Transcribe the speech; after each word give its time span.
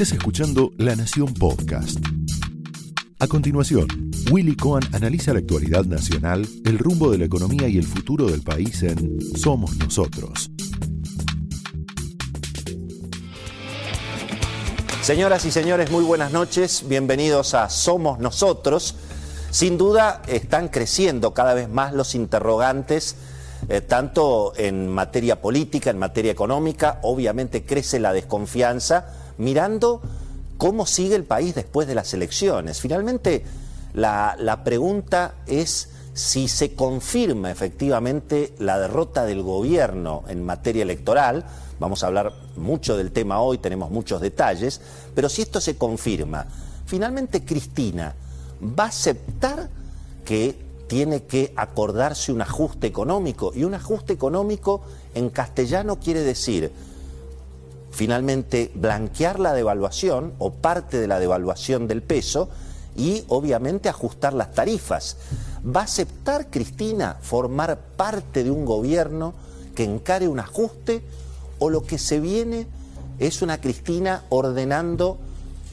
Estás 0.00 0.16
escuchando 0.16 0.70
La 0.78 0.94
Nación 0.94 1.34
Podcast. 1.34 1.98
A 3.18 3.26
continuación, 3.26 3.88
Willy 4.30 4.54
Cohen 4.54 4.84
analiza 4.92 5.32
la 5.32 5.40
actualidad 5.40 5.86
nacional, 5.86 6.46
el 6.64 6.78
rumbo 6.78 7.10
de 7.10 7.18
la 7.18 7.24
economía 7.24 7.66
y 7.66 7.78
el 7.78 7.84
futuro 7.84 8.26
del 8.26 8.42
país 8.42 8.80
en 8.84 9.18
Somos 9.36 9.76
Nosotros. 9.76 10.52
Señoras 15.02 15.44
y 15.46 15.50
señores, 15.50 15.90
muy 15.90 16.04
buenas 16.04 16.30
noches. 16.30 16.84
Bienvenidos 16.86 17.54
a 17.54 17.68
Somos 17.68 18.20
Nosotros. 18.20 18.94
Sin 19.50 19.78
duda 19.78 20.22
están 20.28 20.68
creciendo 20.68 21.34
cada 21.34 21.54
vez 21.54 21.68
más 21.68 21.92
los 21.92 22.14
interrogantes, 22.14 23.16
eh, 23.68 23.80
tanto 23.80 24.52
en 24.56 24.86
materia 24.86 25.42
política, 25.42 25.90
en 25.90 25.98
materia 25.98 26.30
económica. 26.30 27.00
Obviamente 27.02 27.64
crece 27.64 27.98
la 27.98 28.12
desconfianza 28.12 29.27
mirando 29.38 30.02
cómo 30.56 30.86
sigue 30.86 31.14
el 31.14 31.24
país 31.24 31.54
después 31.54 31.88
de 31.88 31.94
las 31.94 32.12
elecciones. 32.14 32.80
Finalmente, 32.80 33.44
la, 33.94 34.36
la 34.38 34.64
pregunta 34.64 35.36
es 35.46 35.88
si 36.12 36.48
se 36.48 36.74
confirma 36.74 37.50
efectivamente 37.50 38.52
la 38.58 38.78
derrota 38.78 39.24
del 39.24 39.42
gobierno 39.42 40.24
en 40.28 40.44
materia 40.44 40.82
electoral. 40.82 41.44
Vamos 41.78 42.02
a 42.02 42.08
hablar 42.08 42.32
mucho 42.56 42.96
del 42.96 43.12
tema 43.12 43.40
hoy, 43.40 43.58
tenemos 43.58 43.90
muchos 43.92 44.20
detalles, 44.20 44.80
pero 45.14 45.28
si 45.28 45.42
esto 45.42 45.60
se 45.60 45.76
confirma, 45.76 46.46
finalmente 46.86 47.44
Cristina 47.44 48.14
va 48.60 48.84
a 48.84 48.88
aceptar 48.88 49.68
que 50.24 50.58
tiene 50.88 51.22
que 51.22 51.52
acordarse 51.54 52.32
un 52.32 52.42
ajuste 52.42 52.88
económico 52.88 53.52
y 53.54 53.62
un 53.62 53.74
ajuste 53.74 54.14
económico 54.14 54.80
en 55.14 55.30
castellano 55.30 56.00
quiere 56.00 56.22
decir 56.22 56.72
finalmente 57.98 58.70
blanquear 58.76 59.40
la 59.40 59.54
devaluación 59.54 60.32
o 60.38 60.52
parte 60.52 61.00
de 61.00 61.08
la 61.08 61.18
devaluación 61.18 61.88
del 61.88 62.00
peso 62.00 62.48
y 62.96 63.24
obviamente 63.26 63.88
ajustar 63.88 64.34
las 64.34 64.54
tarifas. 64.54 65.16
¿Va 65.66 65.80
a 65.80 65.84
aceptar 65.84 66.48
Cristina 66.48 67.16
formar 67.20 67.76
parte 67.96 68.44
de 68.44 68.52
un 68.52 68.64
gobierno 68.64 69.34
que 69.74 69.82
encare 69.82 70.28
un 70.28 70.38
ajuste 70.38 71.02
o 71.58 71.70
lo 71.70 71.82
que 71.82 71.98
se 71.98 72.20
viene 72.20 72.68
es 73.18 73.42
una 73.42 73.60
Cristina 73.60 74.22
ordenando 74.28 75.18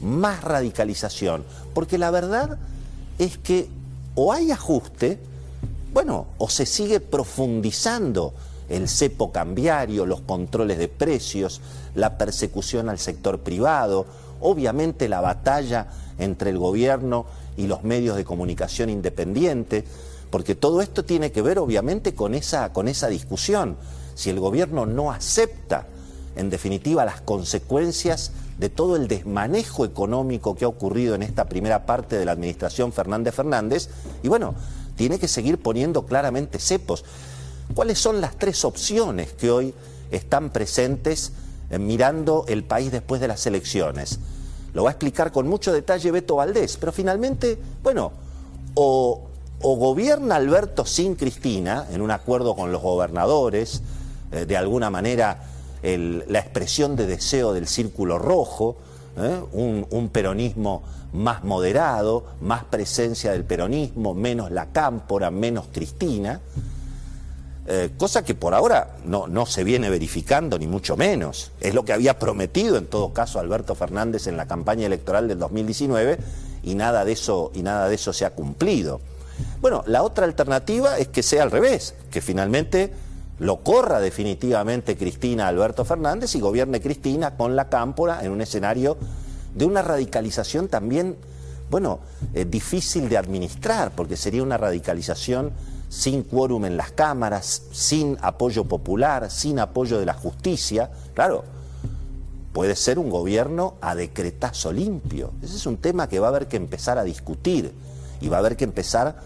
más 0.00 0.42
radicalización? 0.42 1.44
Porque 1.74 1.96
la 1.96 2.10
verdad 2.10 2.58
es 3.20 3.38
que 3.38 3.68
o 4.16 4.32
hay 4.32 4.50
ajuste, 4.50 5.20
bueno, 5.92 6.26
o 6.38 6.48
se 6.48 6.66
sigue 6.66 6.98
profundizando 6.98 8.34
el 8.68 8.88
cepo 8.88 9.32
cambiario, 9.32 10.06
los 10.06 10.20
controles 10.20 10.78
de 10.78 10.88
precios, 10.88 11.60
la 11.94 12.18
persecución 12.18 12.88
al 12.88 12.98
sector 12.98 13.40
privado, 13.40 14.06
obviamente 14.40 15.08
la 15.08 15.20
batalla 15.20 15.88
entre 16.18 16.50
el 16.50 16.58
gobierno 16.58 17.26
y 17.56 17.66
los 17.66 17.84
medios 17.84 18.16
de 18.16 18.24
comunicación 18.24 18.90
independientes, 18.90 19.84
porque 20.30 20.54
todo 20.54 20.82
esto 20.82 21.04
tiene 21.04 21.32
que 21.32 21.42
ver 21.42 21.58
obviamente 21.58 22.14
con 22.14 22.34
esa, 22.34 22.72
con 22.72 22.88
esa 22.88 23.08
discusión. 23.08 23.76
Si 24.14 24.30
el 24.30 24.40
gobierno 24.40 24.86
no 24.86 25.12
acepta, 25.12 25.86
en 26.36 26.50
definitiva, 26.50 27.04
las 27.04 27.20
consecuencias 27.20 28.32
de 28.58 28.68
todo 28.68 28.96
el 28.96 29.08
desmanejo 29.08 29.84
económico 29.84 30.54
que 30.54 30.64
ha 30.64 30.68
ocurrido 30.68 31.14
en 31.14 31.22
esta 31.22 31.44
primera 31.46 31.86
parte 31.86 32.18
de 32.18 32.24
la 32.24 32.32
administración 32.32 32.92
Fernández 32.92 33.34
Fernández, 33.34 33.88
y 34.22 34.28
bueno, 34.28 34.54
tiene 34.96 35.18
que 35.18 35.28
seguir 35.28 35.58
poniendo 35.58 36.06
claramente 36.06 36.58
cepos. 36.58 37.04
¿Cuáles 37.76 37.98
son 37.98 38.22
las 38.22 38.38
tres 38.38 38.64
opciones 38.64 39.34
que 39.34 39.50
hoy 39.50 39.74
están 40.10 40.48
presentes 40.48 41.32
eh, 41.68 41.78
mirando 41.78 42.46
el 42.48 42.64
país 42.64 42.90
después 42.90 43.20
de 43.20 43.28
las 43.28 43.46
elecciones? 43.46 44.18
Lo 44.72 44.84
va 44.84 44.88
a 44.88 44.92
explicar 44.92 45.30
con 45.30 45.46
mucho 45.46 45.74
detalle 45.74 46.10
Beto 46.10 46.36
Valdés, 46.36 46.78
pero 46.78 46.90
finalmente, 46.90 47.58
bueno, 47.82 48.12
o, 48.72 49.28
gobierna 49.60 50.36
Alberto 50.36 50.86
sin 50.86 51.16
Cristina, 51.16 51.86
en 51.90 52.00
un 52.00 52.10
acuerdo 52.10 52.56
con 52.56 52.72
los 52.72 52.80
gobernadores, 52.80 53.82
eh, 54.32 54.46
de 54.46 54.56
alguna 54.56 54.88
manera 54.88 55.42
la 55.82 56.38
expresión 56.38 56.96
de 56.96 57.06
deseo 57.06 57.52
del 57.52 57.66
círculo 57.66 58.18
rojo, 58.18 58.76
eh, 59.18 59.38
un, 59.52 59.86
un, 59.90 60.08
peronismo 60.08 60.82
más 61.12 61.44
moderado, 61.44 62.24
más 62.40 62.64
presencia 62.64 63.32
del 63.32 63.44
peronismo, 63.44 64.14
menos 64.14 64.50
la 64.50 64.72
cámpora, 64.72 65.30
menos 65.30 65.66
Cristina. 65.70 66.40
Eh, 67.68 67.90
cosa 67.98 68.24
que 68.24 68.34
por 68.34 68.54
ahora 68.54 68.96
no, 69.04 69.26
no 69.26 69.44
se 69.44 69.64
viene 69.64 69.90
verificando, 69.90 70.58
ni 70.58 70.68
mucho 70.68 70.96
menos. 70.96 71.50
Es 71.60 71.74
lo 71.74 71.84
que 71.84 71.92
había 71.92 72.18
prometido 72.18 72.76
en 72.76 72.86
todo 72.86 73.12
caso 73.12 73.40
Alberto 73.40 73.74
Fernández 73.74 74.28
en 74.28 74.36
la 74.36 74.46
campaña 74.46 74.86
electoral 74.86 75.26
del 75.26 75.38
2019 75.38 76.18
y 76.62 76.74
nada 76.76 77.04
de 77.04 77.12
eso, 77.12 77.50
y 77.54 77.62
nada 77.62 77.88
de 77.88 77.96
eso 77.96 78.12
se 78.12 78.24
ha 78.24 78.30
cumplido. 78.30 79.00
Bueno, 79.60 79.82
la 79.86 80.02
otra 80.02 80.24
alternativa 80.24 80.98
es 80.98 81.08
que 81.08 81.22
sea 81.22 81.42
al 81.42 81.50
revés, 81.50 81.94
que 82.10 82.20
finalmente 82.20 82.92
lo 83.38 83.58
corra 83.58 84.00
definitivamente 84.00 84.96
Cristina 84.96 85.48
Alberto 85.48 85.84
Fernández 85.84 86.34
y 86.34 86.40
gobierne 86.40 86.80
Cristina 86.80 87.36
con 87.36 87.56
la 87.56 87.68
cámpora 87.68 88.24
en 88.24 88.30
un 88.30 88.40
escenario 88.40 88.96
de 89.54 89.64
una 89.64 89.82
radicalización 89.82 90.68
también, 90.68 91.16
bueno, 91.70 92.00
eh, 92.34 92.44
difícil 92.44 93.08
de 93.08 93.18
administrar, 93.18 93.92
porque 93.94 94.16
sería 94.16 94.42
una 94.42 94.56
radicalización 94.56 95.52
sin 95.88 96.22
quórum 96.22 96.64
en 96.64 96.76
las 96.76 96.92
cámaras, 96.92 97.62
sin 97.72 98.18
apoyo 98.20 98.64
popular, 98.64 99.30
sin 99.30 99.58
apoyo 99.58 99.98
de 99.98 100.06
la 100.06 100.14
justicia. 100.14 100.90
Claro, 101.14 101.44
puede 102.52 102.76
ser 102.76 102.98
un 102.98 103.10
gobierno 103.10 103.74
a 103.80 103.94
decretazo 103.94 104.72
limpio. 104.72 105.32
Ese 105.42 105.56
es 105.56 105.66
un 105.66 105.76
tema 105.76 106.08
que 106.08 106.20
va 106.20 106.28
a 106.28 106.30
haber 106.30 106.48
que 106.48 106.56
empezar 106.56 106.98
a 106.98 107.04
discutir 107.04 107.72
y 108.20 108.28
va 108.28 108.36
a 108.36 108.40
haber 108.40 108.56
que 108.56 108.64
empezar, 108.64 109.16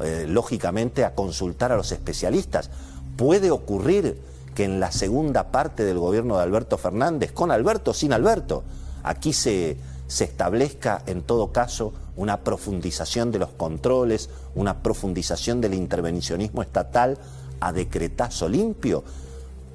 eh, 0.00 0.26
lógicamente, 0.28 1.04
a 1.04 1.14
consultar 1.14 1.72
a 1.72 1.76
los 1.76 1.92
especialistas. 1.92 2.70
Puede 3.16 3.50
ocurrir 3.50 4.20
que 4.54 4.64
en 4.64 4.80
la 4.80 4.92
segunda 4.92 5.50
parte 5.50 5.84
del 5.84 5.98
gobierno 5.98 6.36
de 6.36 6.42
Alberto 6.42 6.78
Fernández, 6.78 7.32
con 7.32 7.50
Alberto 7.50 7.92
sin 7.92 8.12
Alberto, 8.12 8.62
aquí 9.02 9.32
se, 9.32 9.76
se 10.06 10.24
establezca 10.24 11.02
en 11.06 11.22
todo 11.22 11.52
caso 11.52 11.92
una 12.16 12.40
profundización 12.40 13.32
de 13.32 13.38
los 13.38 13.50
controles, 13.50 14.30
una 14.54 14.82
profundización 14.82 15.60
del 15.60 15.74
intervencionismo 15.74 16.62
estatal 16.62 17.18
a 17.60 17.72
decretazo 17.72 18.48
limpio? 18.48 19.04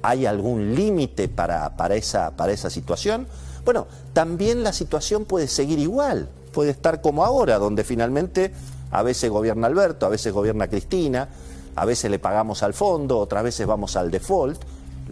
¿Hay 0.02 0.26
algún 0.26 0.74
límite 0.74 1.28
para, 1.28 1.76
para, 1.76 1.94
esa, 1.94 2.36
para 2.36 2.52
esa 2.52 2.70
situación? 2.70 3.26
Bueno, 3.64 3.86
también 4.12 4.62
la 4.62 4.72
situación 4.72 5.24
puede 5.24 5.46
seguir 5.48 5.78
igual, 5.78 6.28
puede 6.52 6.70
estar 6.70 7.02
como 7.02 7.24
ahora, 7.24 7.58
donde 7.58 7.84
finalmente 7.84 8.52
a 8.90 9.02
veces 9.02 9.30
gobierna 9.30 9.66
Alberto, 9.66 10.06
a 10.06 10.08
veces 10.08 10.32
gobierna 10.32 10.68
Cristina, 10.68 11.28
a 11.76 11.84
veces 11.84 12.10
le 12.10 12.18
pagamos 12.18 12.62
al 12.62 12.74
fondo, 12.74 13.18
otras 13.18 13.44
veces 13.44 13.66
vamos 13.66 13.96
al 13.96 14.10
default. 14.10 14.60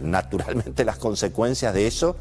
Naturalmente 0.01 0.85
las 0.85 0.97
consecuencias 0.97 1.73
de 1.73 1.87
eso 1.87 2.15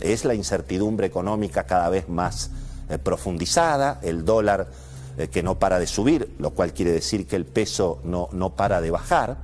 es 0.00 0.24
la 0.24 0.34
incertidumbre 0.34 1.06
económica 1.06 1.64
cada 1.64 1.88
vez 1.88 2.08
más 2.08 2.50
eh, 2.88 2.98
profundizada, 2.98 4.00
el 4.02 4.24
dólar 4.24 4.68
eh, 5.16 5.28
que 5.28 5.42
no 5.42 5.58
para 5.58 5.78
de 5.78 5.86
subir, 5.86 6.34
lo 6.38 6.50
cual 6.50 6.72
quiere 6.72 6.92
decir 6.92 7.26
que 7.26 7.36
el 7.36 7.44
peso 7.44 8.00
no, 8.04 8.28
no 8.32 8.50
para 8.50 8.80
de 8.80 8.90
bajar. 8.90 9.36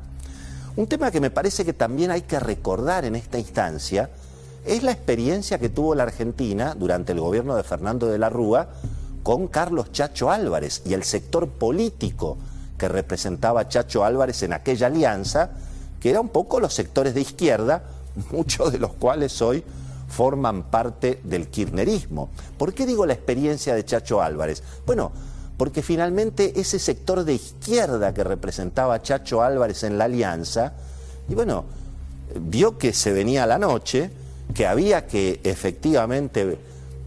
Un 0.76 0.86
tema 0.86 1.10
que 1.10 1.20
me 1.20 1.30
parece 1.30 1.64
que 1.64 1.72
también 1.72 2.10
hay 2.10 2.22
que 2.22 2.40
recordar 2.40 3.04
en 3.04 3.16
esta 3.16 3.38
instancia 3.38 4.10
es 4.64 4.82
la 4.82 4.92
experiencia 4.92 5.58
que 5.58 5.68
tuvo 5.68 5.94
la 5.94 6.04
Argentina 6.04 6.74
durante 6.74 7.12
el 7.12 7.20
gobierno 7.20 7.54
de 7.54 7.62
Fernando 7.62 8.08
de 8.08 8.18
la 8.18 8.30
Rúa 8.30 8.68
con 9.22 9.46
Carlos 9.48 9.92
Chacho 9.92 10.30
Álvarez 10.30 10.82
y 10.84 10.94
el 10.94 11.04
sector 11.04 11.48
político 11.48 12.38
que 12.78 12.88
representaba 12.88 13.68
Chacho 13.68 14.04
Álvarez 14.04 14.42
en 14.42 14.52
aquella 14.52 14.86
alianza, 14.86 15.50
que 16.00 16.10
era 16.10 16.20
un 16.20 16.28
poco 16.28 16.60
los 16.60 16.74
sectores 16.74 17.14
de 17.14 17.20
izquierda, 17.20 17.84
muchos 18.32 18.72
de 18.72 18.78
los 18.78 18.92
cuales 18.94 19.40
hoy 19.42 19.64
forman 20.14 20.70
parte 20.70 21.20
del 21.24 21.48
kirchnerismo. 21.48 22.30
¿Por 22.56 22.72
qué 22.72 22.86
digo 22.86 23.04
la 23.04 23.14
experiencia 23.14 23.74
de 23.74 23.84
Chacho 23.84 24.22
Álvarez? 24.22 24.62
Bueno, 24.86 25.10
porque 25.56 25.82
finalmente 25.82 26.60
ese 26.60 26.78
sector 26.78 27.24
de 27.24 27.34
izquierda 27.34 28.14
que 28.14 28.22
representaba 28.22 29.02
Chacho 29.02 29.42
Álvarez 29.42 29.82
en 29.82 29.98
la 29.98 30.04
alianza, 30.04 30.74
y 31.28 31.34
bueno, 31.34 31.64
vio 32.40 32.78
que 32.78 32.92
se 32.92 33.12
venía 33.12 33.44
la 33.44 33.58
noche, 33.58 34.08
que 34.54 34.68
había 34.68 35.08
que 35.08 35.40
efectivamente 35.42 36.58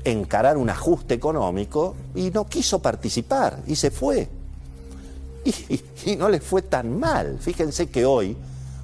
encarar 0.03 0.57
un 0.57 0.69
ajuste 0.69 1.13
económico 1.13 1.95
y 2.13 2.29
no 2.31 2.45
quiso 2.45 2.79
participar 2.79 3.61
y 3.67 3.75
se 3.75 3.89
fue. 3.89 4.27
Y, 5.47 5.81
y, 6.11 6.15
no 6.17 6.27
le 6.27 6.41
fue 6.41 6.61
tan 6.61 6.99
mal. 6.99 7.37
Fíjense 7.39 7.87
que 7.87 8.03
hoy, 8.05 8.35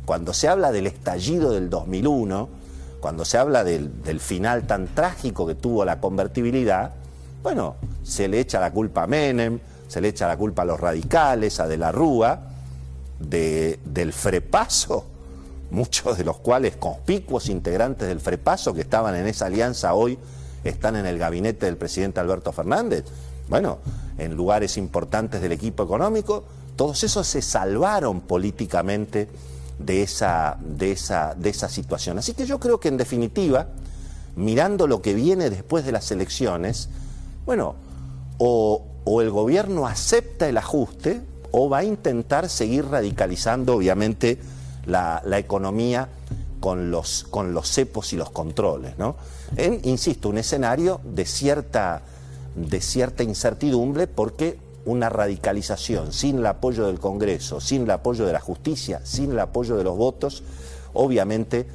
cuando 0.05 0.33
se 0.33 0.47
habla 0.47 0.71
del 0.71 0.87
estallido 0.87 1.51
del 1.51 1.69
2001, 1.69 2.62
cuando 3.03 3.25
se 3.25 3.37
habla 3.37 3.65
del, 3.65 3.91
final 4.21 4.65
tan 4.65 4.87
trágico 4.87 5.45
que 5.45 5.55
tuvo 5.55 5.83
la 5.83 5.99
convertibilidad, 5.99 6.93
bueno, 7.41 7.75
se 8.01 8.29
le 8.29 8.39
echa 8.39 8.61
la 8.61 8.71
culpa 8.71 9.03
a 9.03 9.07
Menem, 9.07 9.59
se 9.89 9.99
le 9.99 10.07
echa 10.07 10.25
la 10.25 10.37
culpa 10.37 10.61
a 10.61 10.65
los 10.65 10.79
radicales, 10.79 11.59
a 11.59 11.67
De 11.67 11.75
la 11.75 11.91
Rúa, 11.91 12.39
del 13.19 14.13
frepaso, 14.13 15.03
muchos 15.71 16.17
de 16.17 16.23
los 16.23 16.37
cuales 16.37 16.77
conspicuos 16.77 17.49
integrantes 17.49 18.07
del 18.07 18.21
frepaso 18.21 18.73
que 18.73 18.79
estaban 18.79 19.15
en 19.15 19.27
esa 19.27 19.47
alianza 19.47 19.95
hoy 19.95 20.17
están 20.63 20.95
en 20.95 21.05
el 21.05 21.19
gabinete 21.19 21.65
del 21.65 21.75
presidente 21.75 22.21
Alberto 22.21 22.53
Fernández, 22.53 23.03
bueno, 23.49 23.79
en 24.17 24.33
lugares 24.33 24.77
importantes 24.77 25.41
del 25.41 25.51
equipo 25.51 25.83
económico, 25.83 26.45
todos 26.77 27.03
esos 27.03 27.27
se 27.27 27.41
salvaron 27.41 28.21
políticamente 28.21 29.27
de 29.79 30.03
esa, 30.03 30.57
de 30.59 30.91
esa, 30.91 31.35
de 31.35 31.49
esa 31.49 31.69
situación. 31.69 32.17
Así 32.17 32.33
que 32.33 32.45
yo 32.45 32.59
creo 32.59 32.79
que 32.79 32.87
en 32.87 32.97
definitiva, 32.97 33.67
mirando 34.35 34.87
lo 34.87 35.01
que 35.01 35.13
viene 35.13 35.49
después 35.49 35.85
de 35.85 35.91
las 35.91 36.11
elecciones, 36.11 36.89
bueno, 37.45 37.75
o, 38.37 38.85
el 39.21 39.29
gobierno 39.29 39.85
acepta 39.85 40.47
el 40.47 40.57
ajuste 40.57 41.21
o 41.51 41.69
va 41.69 41.79
a 41.79 41.83
intentar 41.83 42.49
seguir 42.49 42.85
radicalizando, 42.85 43.75
obviamente, 43.75 44.39
la, 44.85 45.21
economía 45.37 46.09
con 46.59 46.89
los, 46.89 47.25
con 47.29 47.53
los 47.53 47.69
cepos 47.69 48.13
y 48.13 48.15
los 48.15 48.31
controles. 48.31 48.97
¿no? 48.97 49.17
En, 49.57 49.81
insisto, 49.83 50.29
un 50.29 50.37
escenario 50.37 51.01
de 51.03 51.25
cierta, 51.25 52.01
de 52.55 52.81
cierta 52.81 53.23
incertidumbre 53.23 54.07
porque 54.07 54.57
una 54.85 55.09
radicalización 55.09 56.11
sin 56.13 56.39
el 56.39 56.45
apoyo 56.45 56.87
del 56.87 56.99
Congreso, 56.99 57.59
sin 57.59 57.83
el 57.83 57.91
apoyo 57.91 58.25
de 58.25 58.33
la 58.33 58.39
justicia, 58.39 59.01
sin 59.03 59.31
el 59.31 59.39
apoyo 59.39 59.77
de 59.77 59.83
los 59.83 59.97
votos, 59.97 60.43
obviamente 60.93 61.67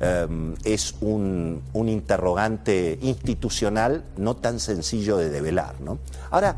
em, 0.00 0.54
es 0.64 0.94
un, 1.00 1.62
interrogante 1.74 2.98
institucional 3.02 4.04
no 4.16 4.36
tan 4.36 4.60
sencillo 4.60 5.16
de 5.16 5.30
develar. 5.30 5.80
¿no? 5.80 5.98
Ahora, 6.30 6.56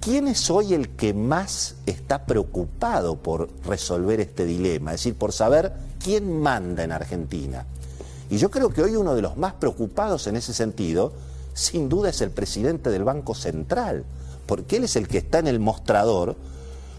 ¿quién 0.00 0.28
es 0.28 0.50
hoy 0.50 0.74
el 0.74 0.90
que 0.90 1.14
más 1.14 1.76
está 1.86 2.26
preocupado 2.26 3.16
por 3.16 3.48
resolver 3.66 4.20
este 4.20 4.44
dilema? 4.44 4.92
Es 4.92 5.00
decir, 5.00 5.14
por 5.14 5.32
saber 5.32 5.72
quién 6.02 6.40
manda 6.40 6.82
en 6.82 6.92
Argentina. 6.92 7.64
Y 8.30 8.38
yo 8.38 8.50
creo 8.50 8.70
que 8.70 8.82
hoy 8.82 8.96
uno 8.96 9.14
de 9.14 9.22
los 9.22 9.36
más 9.36 9.54
preocupados 9.54 10.26
en 10.26 10.36
ese 10.36 10.54
sentido, 10.54 11.12
sin 11.52 11.88
duda, 11.88 12.08
es 12.08 12.20
el 12.20 12.30
presidente 12.30 12.90
del 12.90 13.04
Banco 13.04 13.34
Central 13.34 14.04
porque 14.46 14.76
él 14.76 14.84
es 14.84 14.96
el 14.96 15.08
que 15.08 15.18
está 15.18 15.38
en 15.38 15.46
el 15.46 15.60
mostrador 15.60 16.36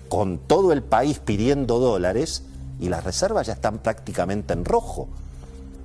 con 0.10 0.38
todo 0.38 0.72
el 0.72 0.84
país 0.84 1.20
pidiendo 1.20 1.80
dólares 1.80 2.44
y 2.80 2.90
las 2.90 3.04
reservas 3.04 3.48
ya 3.48 3.54
están 3.54 3.80
prácticamente 3.80 4.54
en 4.54 4.66
rojo. 4.66 5.08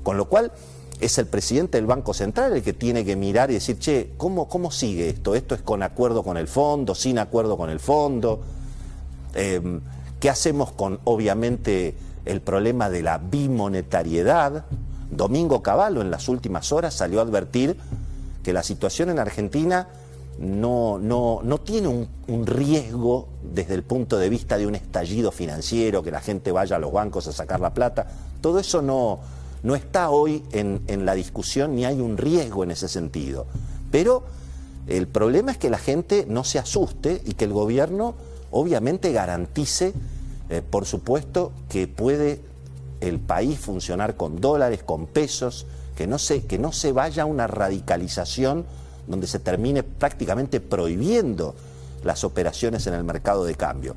Con 0.03 0.17
lo 0.17 0.29
cual 0.29 0.53
es 1.01 1.19
el 1.19 1.27
presidente 1.27 1.79
del 1.79 1.87
Banco 1.87 2.15
Central 2.15 2.53
el 2.53 2.63
que 2.63 2.73
tiene 2.73 3.05
que 3.05 3.17
mirar 3.17 3.51
y 3.51 3.55
decir, 3.55 3.79
che, 3.79 4.13
¿cómo, 4.17 4.49
cómo 4.49 4.71
sigue 4.71 5.09
esto? 5.09 5.35
¿Esto 5.35 5.55
es 5.55 5.63
con 5.63 5.83
acuerdo 5.83 6.23
con 6.23 6.37
el 6.37 6.49
fondo, 6.49 6.95
sin 6.95 7.19
acuerdo 7.19 7.57
con 7.57 7.71
el 7.71 7.81
fondo? 7.81 8.41
Em, 9.35 9.81
¿Qué 10.19 10.29
hacemos 10.29 10.73
con, 10.73 11.01
obviamente, 11.05 11.95
el 12.27 12.43
problema 12.43 12.91
de 12.91 13.03
la 13.03 13.17
bimonetariedad? 13.17 14.67
Domingo 15.11 15.63
Cavallo 15.63 16.03
en 16.03 16.11
las 16.11 16.29
últimas 16.29 16.73
horas 16.73 16.95
salió 16.95 17.21
a 17.21 17.23
advertir 17.23 17.77
que 18.43 18.53
la 18.53 18.63
situación 18.63 19.09
en 19.09 19.19
Argentina 19.19 19.89
no, 20.39 20.99
no, 20.99 21.41
no 21.43 21.59
tiene 21.59 21.89
un, 21.89 22.47
riesgo 22.47 23.29
desde 23.43 23.75
el 23.75 23.83
punto 23.83 24.19
de 24.19 24.29
vista 24.29 24.57
de 24.57 24.67
un 24.67 24.75
estallido 24.75 25.33
financiero, 25.33 26.03
que 26.03 26.11
la 26.11 26.21
gente 26.21 26.53
vaya 26.53 26.77
a 26.77 26.79
los 26.79 26.93
bancos 26.93 27.27
a 27.27 27.33
sacar 27.33 27.61
la 27.61 27.75
plata. 27.75 28.07
Todo 28.41 28.59
eso 28.59 28.81
no, 28.81 29.21
no 29.63 29.75
está 29.75 30.11
hoy 30.11 30.43
en, 30.53 31.05
la 31.05 31.15
discusión 31.15 31.75
ni 31.75 31.85
hay 31.85 32.01
un 32.01 32.17
riesgo 32.17 32.65
en 32.65 32.71
ese 32.71 32.89
sentido. 32.89 33.47
Pero 33.91 34.25
el 34.87 35.09
problema 35.09 35.53
es 35.53 35.59
que 35.59 35.69
la 35.69 35.79
gente 35.79 36.25
no 36.29 36.45
se 36.45 36.59
asuste 36.59 37.21
y 37.27 37.35
que 37.35 37.45
el 37.45 37.53
gobierno 37.53 38.15
obviamente 38.51 39.13
garantice, 39.13 39.93
eh, 40.49 40.63
por 40.63 40.87
supuesto, 40.87 41.53
que 41.69 41.87
puede 41.87 42.41
el 43.01 43.19
país 43.19 43.59
funcionar 43.59 44.17
con 44.17 44.41
dólares, 44.41 44.83
con 44.83 45.07
pesos, 45.07 45.67
que 45.97 46.07
no 46.07 46.19
se, 46.19 46.47
que 46.47 46.59
no 46.59 46.73
se 46.73 46.93
vaya 46.93 47.25
a 47.25 47.27
una 47.27 47.47
radicalización 47.47 48.65
donde 49.11 49.27
se 49.27 49.41
termine 49.41 49.83
prácticamente 49.83 50.61
prohibiendo 50.61 51.55
las 52.05 52.25
operaciones 52.25 52.87
en 52.87 52.95
el 52.95 53.05
mercado 53.05 53.45
de 53.45 53.55
cambio. 53.55 53.95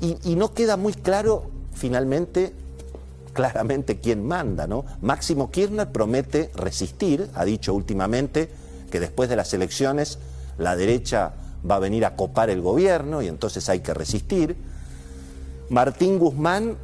Y, 0.00 0.36
no 0.36 0.54
queda 0.54 0.76
muy 0.76 0.92
claro 0.92 1.50
finalmente 1.74 2.54
claramente 3.32 3.98
quién 3.98 4.26
manda, 4.26 4.66
¿no? 4.66 4.84
Máximo 5.00 5.50
Kirchner 5.50 5.90
promete 5.90 6.50
resistir, 6.54 7.28
ha 7.34 7.44
dicho 7.44 7.74
últimamente 7.74 8.48
que 8.90 9.00
después 9.00 9.28
de 9.28 9.36
las 9.36 9.52
elecciones 9.54 10.18
la 10.56 10.76
derecha 10.76 11.32
va 11.68 11.76
a 11.76 11.78
venir 11.80 12.04
a 12.04 12.16
copar 12.16 12.50
el 12.50 12.62
gobierno 12.62 13.22
y 13.22 13.28
entonces 13.28 13.68
hay 13.68 13.80
que 13.80 13.94
resistir. 13.94 14.56
Martín 15.68 16.18
Guzmán, 16.18 16.76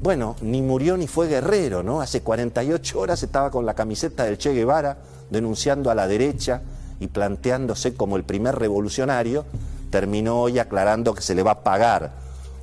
bueno, 0.00 0.36
ni 0.42 0.62
murió 0.62 0.96
ni 0.96 1.06
fue 1.06 1.28
guerrero, 1.28 1.82
¿no? 1.82 2.00
Hace 2.00 2.22
48 2.22 2.98
horas 2.98 3.22
estaba 3.22 3.50
con 3.50 3.66
la 3.66 3.74
camiseta 3.74 4.24
del 4.24 4.38
Che 4.38 4.52
Guevara 4.52 4.98
denunciando 5.30 5.90
a 5.90 5.94
la 5.94 6.06
derecha 6.06 6.62
y 7.00 7.08
planteándose 7.08 7.94
como 7.94 8.16
el 8.16 8.24
primer 8.24 8.56
revolucionario, 8.56 9.44
terminó 9.90 10.40
hoy 10.42 10.58
aclarando 10.58 11.14
que 11.14 11.22
se 11.22 11.34
le 11.34 11.42
va 11.42 11.52
a 11.52 11.64
pagar, 11.64 12.12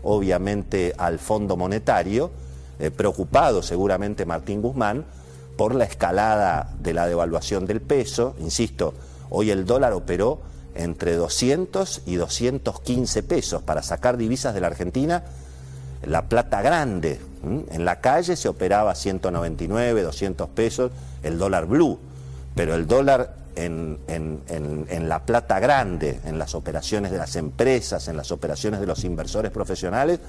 obviamente, 0.04 0.94
al 0.98 1.20
Fondo 1.20 1.58
Monetario, 1.58 2.32
eh, 2.80 2.92
preocupado 2.92 3.64
seguramente 3.64 4.26
Martín 4.26 4.62
Guzmán 4.62 5.06
por 5.58 5.74
la 5.74 5.86
escalada 5.86 6.72
de 6.80 6.94
la 6.94 7.08
devaluación 7.08 7.66
del 7.66 7.82
peso. 7.82 8.36
Insisto, 8.40 8.94
hoy 9.30 9.50
el 9.50 9.66
dólar 9.66 9.94
operó 9.94 10.40
entre 10.76 11.16
200 11.16 12.04
y 12.06 12.16
215 12.16 13.24
pesos 13.24 13.64
para 13.64 13.82
sacar 13.82 14.16
divisas 14.18 14.54
de 14.54 14.62
la 14.62 14.68
Argentina. 14.68 15.24
La 16.06 16.30
plata 16.30 16.62
grande, 16.62 17.20
en 17.44 17.84
la 17.84 18.00
calle 18.00 18.36
se 18.36 18.48
operaba 18.48 18.94
199, 18.94 20.04
200 20.04 20.50
pesos 20.50 20.92
el 21.24 21.40
dólar 21.40 21.66
blue, 21.66 21.98
pero 22.56 22.76
el 22.76 22.86
dólar 22.86 23.34
en, 23.66 25.10
la 25.10 25.26
plata 25.26 25.60
grande, 25.60 26.20
en 26.26 26.38
las 26.38 26.56
operaciones 26.56 27.12
de 27.12 27.18
las 27.18 27.36
empresas, 27.36 28.08
en 28.08 28.18
las 28.18 28.32
operaciones 28.32 28.80
de 28.80 28.86
los 28.86 29.04
inversores 29.04 29.52
profesionales, 29.52 30.20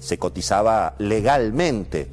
se 0.00 0.18
cotizaba 0.18 0.94
legalmente 0.98 2.08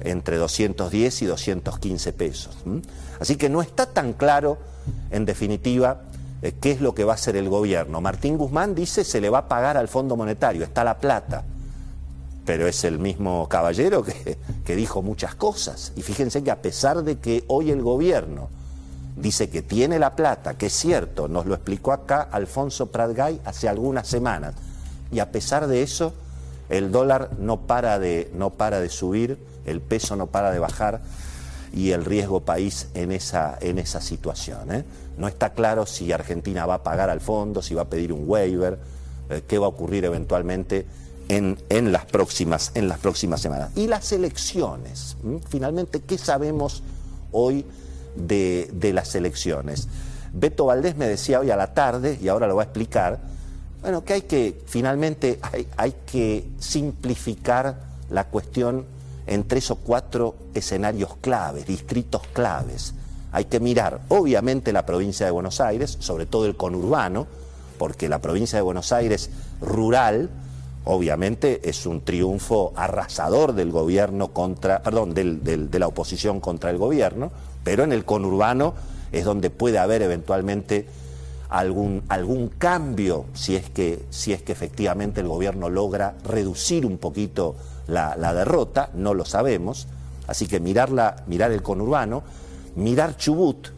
entre 0.00 0.36
210 0.36 1.22
y 1.22 1.26
215 1.26 2.12
pesos. 2.12 2.56
Así 3.20 3.36
que 3.36 3.48
no 3.48 3.62
está 3.62 3.86
tan 3.86 4.12
claro, 4.12 4.58
en 5.10 5.24
definitiva, 5.24 6.02
eh, 6.42 6.54
qué 6.60 6.72
es 6.72 6.80
lo 6.80 6.94
que 6.94 7.04
va 7.04 7.12
a 7.12 7.16
hacer 7.16 7.36
el 7.36 7.48
gobierno. 7.48 8.00
Martín 8.00 8.36
Guzmán 8.36 8.74
dice 8.74 9.04
se 9.04 9.20
le 9.20 9.30
va 9.30 9.38
a 9.38 9.48
pagar 9.48 9.76
al 9.76 9.88
Fondo 9.88 10.16
Monetario, 10.16 10.64
está 10.64 10.84
la 10.84 10.98
plata, 10.98 11.44
pero 12.44 12.66
es 12.66 12.84
el 12.84 12.98
mismo 12.98 13.48
caballero 13.48 14.02
que, 14.02 14.38
que 14.64 14.76
dijo 14.76 15.02
muchas 15.02 15.34
cosas. 15.34 15.92
Y 15.96 16.02
fíjense 16.02 16.42
que 16.42 16.50
a 16.50 16.60
pesar 16.60 17.02
de 17.02 17.18
que 17.18 17.44
hoy 17.48 17.70
el 17.70 17.82
gobierno 17.82 18.48
dice 19.16 19.48
que 19.48 19.62
tiene 19.62 19.98
la 19.98 20.16
plata, 20.16 20.54
que 20.54 20.66
es 20.66 20.72
cierto, 20.72 21.28
nos 21.28 21.46
lo 21.46 21.54
explicó 21.54 21.92
acá 21.92 22.22
Alfonso 22.22 22.86
Pratgay 22.86 23.40
hace 23.44 23.68
algunas 23.68 24.08
semanas, 24.08 24.54
y 25.12 25.20
a 25.20 25.30
pesar 25.30 25.66
de 25.66 25.82
eso, 25.82 26.14
el 26.68 26.90
dólar 26.90 27.30
no 27.38 27.60
para 27.62 27.98
de, 27.98 28.30
no 28.34 28.50
para 28.50 28.80
de 28.80 28.88
subir, 28.88 29.38
el 29.66 29.80
peso 29.80 30.16
no 30.16 30.26
para 30.26 30.50
de 30.50 30.58
bajar 30.58 31.00
y 31.72 31.90
el 31.90 32.04
riesgo 32.04 32.40
país 32.40 32.88
en 32.94 33.12
esa, 33.12 33.58
en 33.60 33.78
esa 33.78 34.00
situación. 34.00 34.72
¿eh? 34.72 34.84
No 35.18 35.28
está 35.28 35.52
claro 35.52 35.86
si 35.86 36.12
Argentina 36.12 36.66
va 36.66 36.74
a 36.74 36.82
pagar 36.82 37.10
al 37.10 37.20
fondo, 37.20 37.62
si 37.62 37.74
va 37.74 37.82
a 37.82 37.88
pedir 37.88 38.12
un 38.12 38.24
waiver, 38.26 38.78
eh, 39.30 39.42
qué 39.46 39.58
va 39.58 39.66
a 39.66 39.68
ocurrir 39.68 40.04
eventualmente 40.04 40.86
en, 41.28 41.58
en, 41.68 41.92
las 41.92 42.04
próximas, 42.04 42.72
en 42.74 42.88
las 42.88 42.98
próximas 42.98 43.40
semanas. 43.40 43.70
Y 43.76 43.86
las 43.86 44.12
elecciones, 44.12 45.16
finalmente, 45.48 46.00
¿qué 46.00 46.18
sabemos 46.18 46.82
hoy? 47.32 47.64
De, 48.16 48.90
las 48.92 49.14
elecciones. 49.14 49.88
Beto 50.32 50.66
Valdés 50.66 50.96
me 50.96 51.06
decía 51.06 51.40
hoy 51.40 51.50
a 51.50 51.56
la 51.56 51.74
tarde, 51.74 52.18
y 52.20 52.28
ahora 52.28 52.46
lo 52.46 52.56
va 52.56 52.62
a 52.62 52.64
explicar, 52.64 53.20
bueno, 53.82 54.04
que 54.04 54.14
hay 54.14 54.22
que, 54.22 54.62
finalmente, 54.66 55.38
hay, 55.42 55.68
hay 55.76 55.94
que 56.06 56.48
simplificar 56.58 57.76
la 58.10 58.24
cuestión 58.24 58.86
en 59.26 59.44
tres 59.44 59.70
o 59.70 59.76
cuatro 59.76 60.36
escenarios 60.54 61.16
claves, 61.20 61.66
distritos 61.66 62.22
claves. 62.32 62.94
Hay 63.32 63.46
que 63.46 63.60
mirar, 63.60 64.00
obviamente, 64.08 64.72
la 64.72 64.86
provincia 64.86 65.26
de 65.26 65.32
Buenos 65.32 65.60
Aires, 65.60 65.96
sobre 66.00 66.26
todo 66.26 66.46
el 66.46 66.56
conurbano, 66.56 67.26
porque 67.78 68.08
la 68.08 68.20
provincia 68.20 68.56
de 68.56 68.62
Buenos 68.62 68.92
Aires 68.92 69.30
rural, 69.60 70.30
obviamente, 70.84 71.68
es 71.68 71.86
un 71.86 72.02
triunfo 72.02 72.72
arrasador 72.76 73.54
del 73.54 73.70
gobierno 73.70 74.28
contra, 74.28 74.82
perdón, 74.82 75.14
de 75.14 75.78
la 75.78 75.86
oposición 75.86 76.40
contra 76.40 76.70
el 76.70 76.78
gobierno 76.78 77.32
pero 77.64 77.82
en 77.82 77.92
el 77.92 78.04
conurbano 78.04 78.74
es 79.10 79.24
donde 79.24 79.50
puede 79.50 79.78
haber 79.78 80.02
eventualmente 80.02 80.86
algún, 81.48 82.02
algún 82.08 82.48
cambio 82.48 83.24
si 83.32 83.56
es, 83.56 83.68
que, 83.70 84.04
si 84.10 84.32
es 84.32 84.42
que 84.42 84.52
efectivamente 84.52 85.22
el 85.22 85.28
gobierno 85.28 85.70
logra 85.70 86.14
reducir 86.24 86.86
un 86.86 86.98
poquito 86.98 87.56
la, 87.86 88.14
derrota, 88.34 88.90
no 88.94 89.14
lo 89.14 89.24
sabemos. 89.24 89.88
Así 90.26 90.46
que 90.46 90.60
mirar, 90.60 91.24
mirar 91.26 91.52
el 91.52 91.62
conurbano, 91.62 92.22
mirar 92.76 93.16
Chubut, 93.16 93.68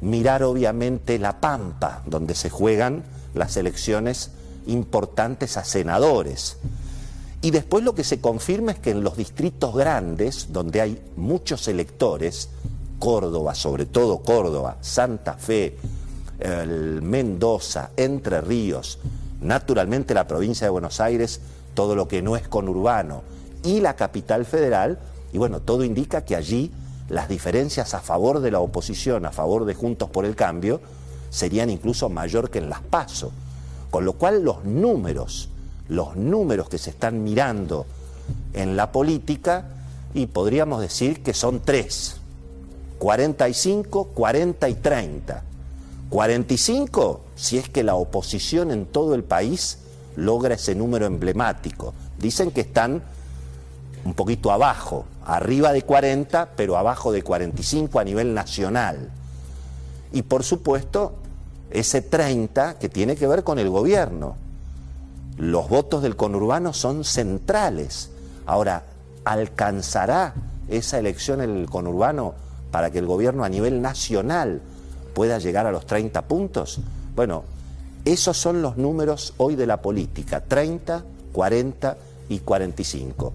mirar 0.00 0.42
obviamente 0.42 1.18
La 1.18 1.40
Pampa, 1.40 2.02
donde 2.06 2.34
se 2.34 2.50
juegan 2.50 3.02
las 3.34 3.56
elecciones 3.56 4.30
importantes 4.66 5.56
a 5.56 5.64
senadores. 5.64 6.56
Y 7.42 7.50
después 7.50 7.84
lo 7.84 7.94
que 7.94 8.04
se 8.04 8.20
confirma 8.20 8.72
es 8.72 8.78
que 8.78 8.90
en 8.90 9.02
los 9.02 9.16
distritos 9.16 9.74
grandes, 9.74 10.52
donde 10.52 10.80
hay 10.80 11.02
muchos 11.16 11.68
electores, 11.68 12.50
Córdoba, 12.98 13.54
sobre 13.54 13.86
todo 13.86 14.18
Córdoba, 14.18 14.76
Santa 14.82 15.34
Fe, 15.34 15.76
Mendoza, 17.02 17.90
Entre 17.96 18.40
Ríos, 18.40 18.98
naturalmente 19.40 20.12
la 20.12 20.26
provincia 20.26 20.66
de 20.66 20.70
Buenos 20.70 21.00
Aires, 21.00 21.40
todo 21.74 21.94
lo 21.94 22.08
que 22.08 22.20
no 22.20 22.36
es 22.36 22.46
conurbano, 22.46 23.22
y 23.62 23.80
la 23.80 23.96
capital 23.96 24.44
federal, 24.44 24.98
y 25.32 25.38
bueno, 25.38 25.60
todo 25.60 25.84
indica 25.84 26.24
que 26.24 26.36
allí 26.36 26.70
las 27.08 27.28
diferencias 27.28 27.94
a 27.94 28.00
favor 28.00 28.40
de 28.40 28.50
la 28.50 28.60
oposición, 28.60 29.24
a 29.24 29.32
favor 29.32 29.64
de 29.64 29.74
Juntos 29.74 30.10
por 30.10 30.24
el 30.24 30.36
Cambio, 30.36 30.80
serían 31.30 31.70
incluso 31.70 32.08
mayor 32.08 32.50
que 32.50 32.58
en 32.58 32.68
las 32.68 32.82
PASO. 32.82 33.32
Con 33.90 34.04
lo 34.04 34.14
cual 34.14 34.42
los 34.42 34.64
números, 34.64 35.48
los 35.88 36.16
números 36.16 36.68
que 36.68 36.78
se 36.78 36.90
están 36.90 37.24
mirando 37.24 37.86
en 38.52 38.76
la 38.76 38.92
política, 38.92 39.66
y 40.14 40.26
podríamos 40.26 40.80
decir 40.80 41.22
que 41.22 41.34
son 41.34 41.60
tres, 41.60 42.16
45, 42.98 44.04
40 44.14 44.68
y 44.68 44.74
30. 44.74 45.42
45 46.10 47.20
si 47.36 47.58
es 47.58 47.68
que 47.68 47.84
la 47.84 47.94
oposición 47.94 48.72
en 48.72 48.86
todo 48.86 49.14
el 49.14 49.22
país 49.22 49.78
logra 50.16 50.56
ese 50.56 50.74
número 50.74 51.06
emblemático. 51.06 51.94
Dicen 52.18 52.50
que 52.50 52.60
están 52.60 53.02
un 54.04 54.14
poquito 54.14 54.50
abajo, 54.50 55.04
arriba 55.24 55.72
de 55.72 55.82
40, 55.82 56.50
pero 56.56 56.76
abajo 56.76 57.12
de 57.12 57.22
45 57.22 58.00
a 58.00 58.04
nivel 58.04 58.34
nacional. 58.34 59.10
Y 60.12 60.22
por 60.22 60.42
supuesto, 60.42 61.14
ese 61.70 62.02
30 62.02 62.78
que 62.78 62.88
tiene 62.88 63.16
que 63.16 63.26
ver 63.26 63.44
con 63.44 63.58
el 63.58 63.70
gobierno. 63.70 64.36
Los 65.36 65.68
votos 65.68 66.02
del 66.02 66.16
conurbano 66.16 66.72
son 66.72 67.04
centrales. 67.04 68.10
Ahora, 68.46 68.84
¿alcanzará 69.24 70.34
esa 70.68 70.98
elección 70.98 71.40
el 71.40 71.68
conurbano 71.68 72.34
para 72.70 72.90
que 72.90 72.98
el 72.98 73.06
gobierno 73.06 73.44
a 73.44 73.48
nivel 73.48 73.80
nacional 73.80 74.60
pueda 75.14 75.38
llegar 75.38 75.66
a 75.66 75.72
los 75.72 75.86
30 75.86 76.22
puntos? 76.22 76.80
Bueno, 77.14 77.44
esos 78.04 78.36
son 78.36 78.62
los 78.62 78.76
números 78.76 79.34
hoy 79.36 79.56
de 79.56 79.66
la 79.66 79.80
política, 79.80 80.40
30, 80.40 81.04
40 81.32 81.96
y 82.28 82.38
45. 82.40 83.34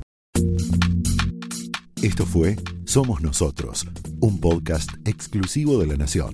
Esto 2.02 2.26
fue 2.26 2.56
Somos 2.86 3.22
Nosotros, 3.22 3.86
un 4.20 4.40
podcast 4.40 4.90
exclusivo 5.06 5.80
de 5.80 5.88
La 5.88 5.98
Nación. 5.98 6.34